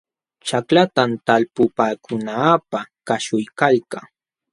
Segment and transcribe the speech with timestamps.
[0.47, 4.05] Ćhaklatam talpupaakunaapaq kaśhuykalkaa.